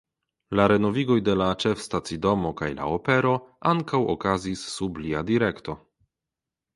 La 0.59 0.63
renovigoj 0.71 1.17
de 1.25 1.33
la 1.41 1.49
ĉefstacidomo 1.63 2.51
kaj 2.61 2.69
la 2.79 2.87
opero 2.93 3.33
ankaŭ 3.73 3.99
okazis 4.15 4.65
sub 4.79 4.97
lia 5.05 5.23
direkto. 5.29 5.77